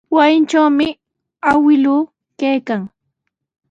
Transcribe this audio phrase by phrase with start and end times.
[0.15, 0.87] Wasintrawmi
[1.49, 2.01] awkilluu
[2.39, 2.81] kaykan.